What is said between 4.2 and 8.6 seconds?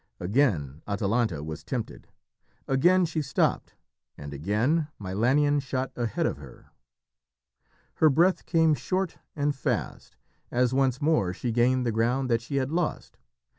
again Milanion shot ahead of her. Her breath